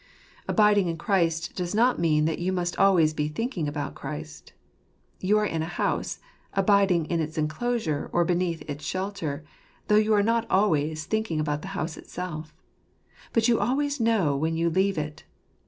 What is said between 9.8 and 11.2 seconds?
though you are not always